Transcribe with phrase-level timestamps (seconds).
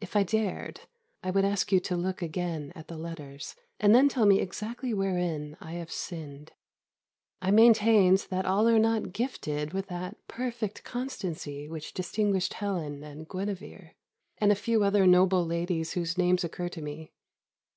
[0.00, 0.82] If I dared,
[1.24, 4.94] I would ask you to look again at the letters, and then tell me exactly
[4.94, 6.52] wherein I have sinned.
[7.42, 13.28] I maintained that all are not gifted with that perfect constancy which distinguished Helen and
[13.28, 13.94] Guinevere,
[14.40, 17.10] and a few other noble ladies whose names occur to me.